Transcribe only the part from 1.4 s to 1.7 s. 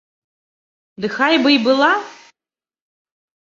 бы й